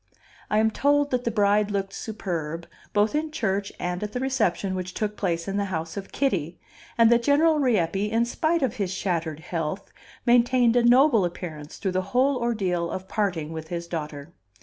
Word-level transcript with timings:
I 0.49 0.57
am 0.57 0.71
told 0.71 1.11
that 1.11 1.25
the 1.25 1.29
bride 1.29 1.69
looked 1.69 1.93
superb, 1.93 2.65
both 2.91 3.13
in 3.13 3.29
church 3.29 3.71
and 3.79 4.01
at 4.01 4.13
the 4.13 4.19
reception 4.19 4.73
which 4.73 4.95
took 4.95 5.15
place 5.15 5.47
in 5.47 5.57
the 5.57 5.65
house 5.65 5.95
of 5.95 6.11
Kitty; 6.11 6.57
and 6.97 7.11
that 7.11 7.21
General 7.21 7.59
Rieppe, 7.59 8.09
in 8.11 8.25
spite 8.25 8.63
of 8.63 8.77
his 8.77 8.91
shattered 8.91 9.41
health, 9.41 9.91
maintained 10.25 10.75
a 10.75 10.81
noble 10.81 11.23
appearance 11.23 11.77
through 11.77 11.91
the 11.91 12.01
whole 12.17 12.37
ordeal 12.39 12.89
of 12.89 13.07
parting 13.07 13.53
with 13.53 13.67
his 13.67 13.85
daughter. 13.85 14.33